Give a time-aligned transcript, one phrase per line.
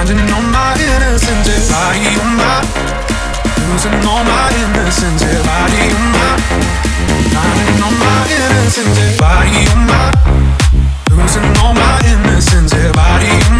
[0.00, 1.46] finding all my innocence.
[1.46, 2.64] Yeah, body on my,
[3.68, 5.20] losing all my innocence.
[5.20, 6.40] Yeah, body on my,
[7.34, 8.96] finding all my innocence.
[8.96, 10.08] Yeah, body on my,
[11.10, 12.72] losing all my innocence.
[12.72, 13.59] Yeah, body on my,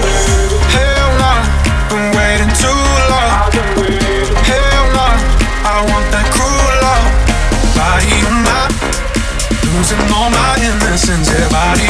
[9.81, 11.27] Losing all my innocence.
[11.33, 11.89] Yeah, body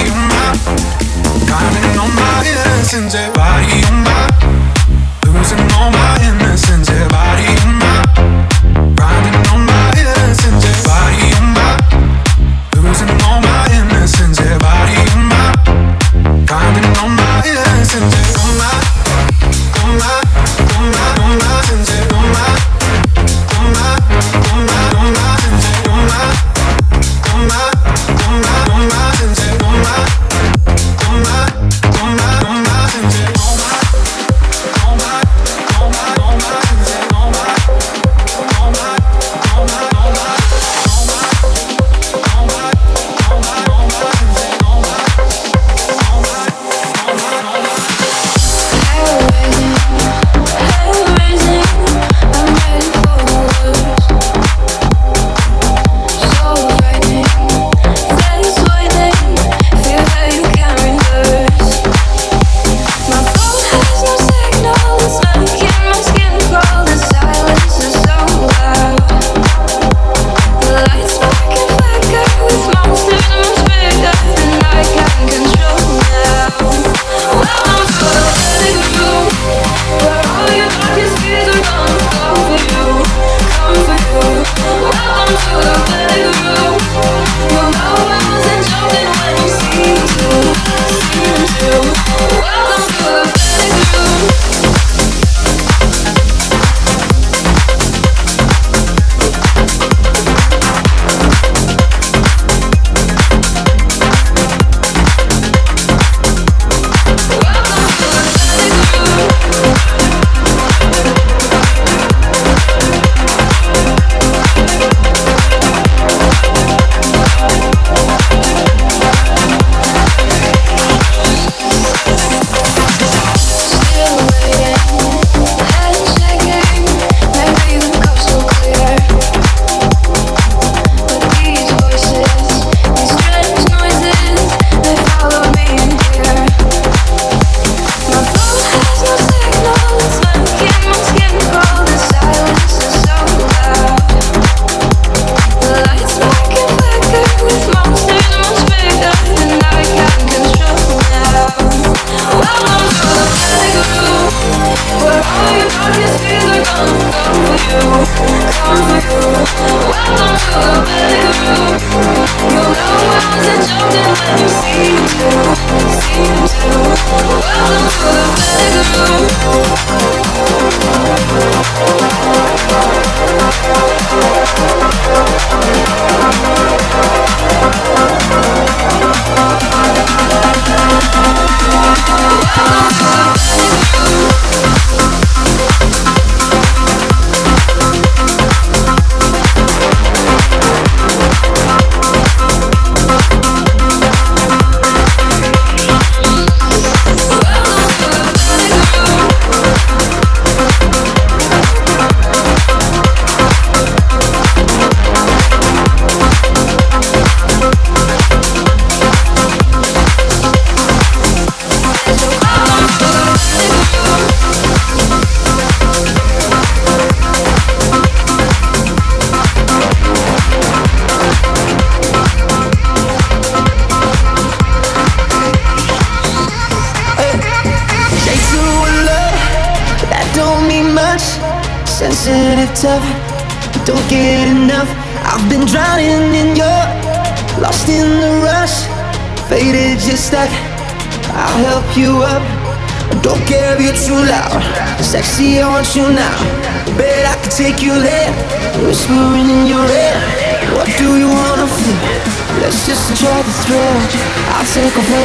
[1.43, 3.13] grinding on my innocence.
[3.13, 4.31] Yeah, body on my.
[5.27, 7.40] Losing all my innocence, yeah, body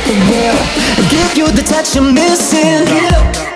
[0.07, 0.59] the will.
[1.11, 2.85] Give you the touch you're missing.
[2.87, 3.56] Get up.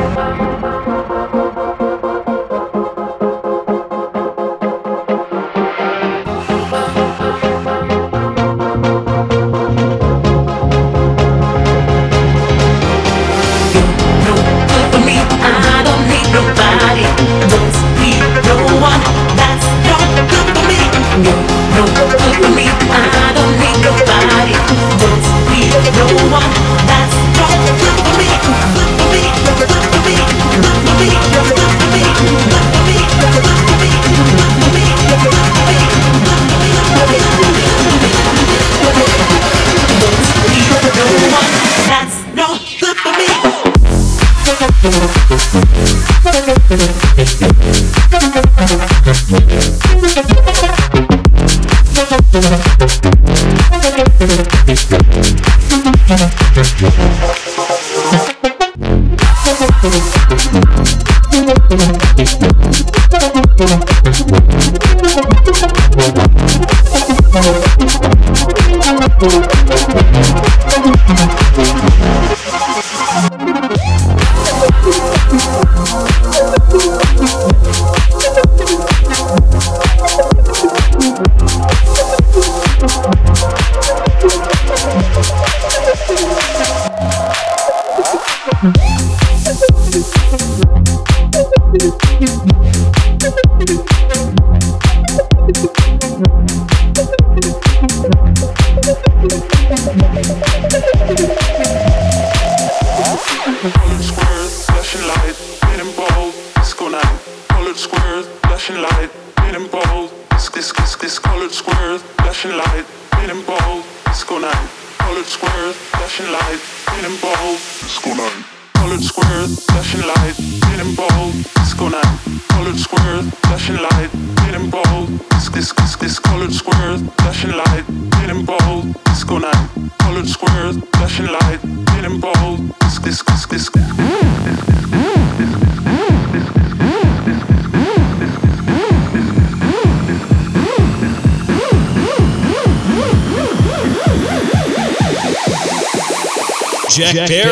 [147.01, 147.50] Jack, in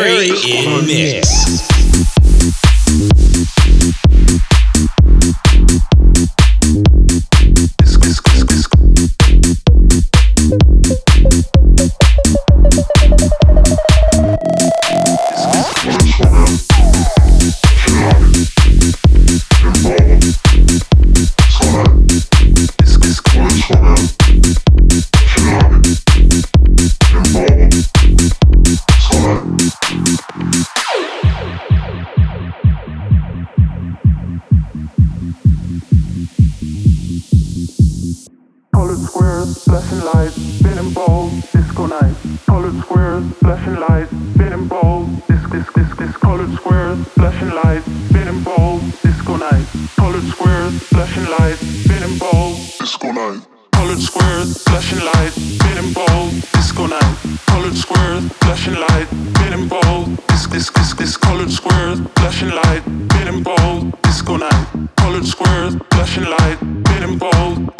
[65.09, 67.78] colored squares, flashing light, getting bold.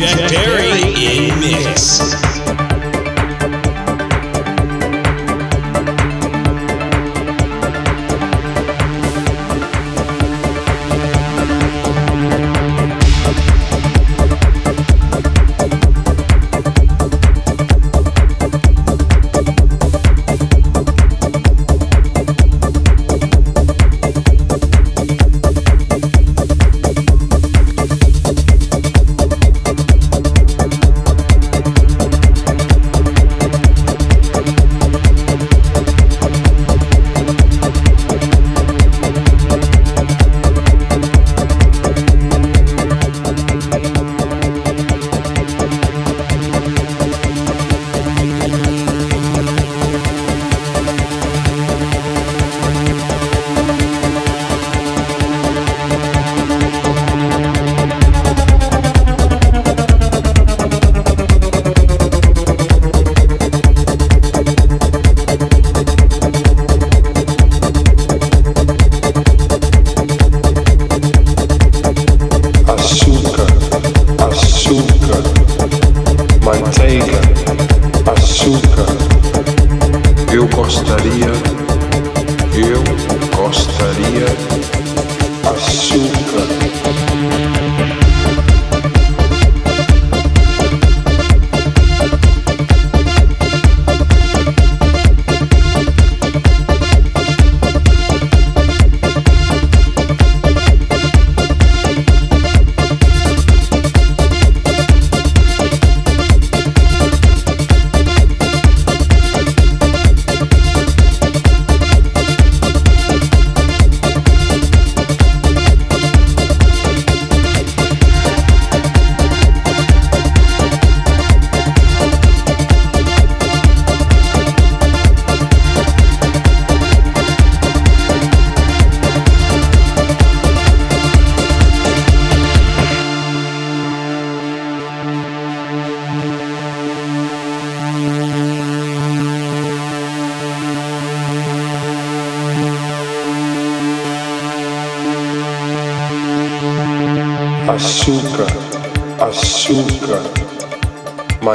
[0.00, 0.59] Jack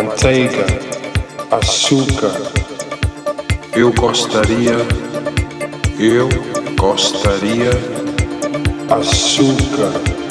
[0.04, 0.66] manteiga,
[1.50, 2.36] açúcar.
[3.74, 4.76] Eu gostaria,
[5.98, 6.28] eu
[6.78, 7.70] gostaria,
[8.90, 10.25] açúcar.